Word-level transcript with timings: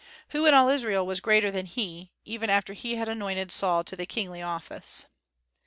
Who 0.29 0.47
in 0.47 0.53
all 0.55 0.67
Israel 0.67 1.05
was 1.05 1.19
greater 1.19 1.51
than 1.51 1.67
he, 1.67 2.09
even 2.25 2.49
after 2.49 2.73
he 2.73 2.95
had 2.95 3.07
anointed 3.07 3.51
Saul 3.51 3.83
to 3.83 3.95
the 3.95 4.07
kingly 4.07 4.41
office? 4.41 5.05